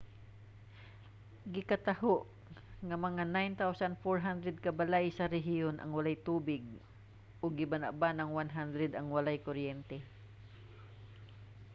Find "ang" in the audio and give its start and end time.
5.79-5.91, 8.99-9.07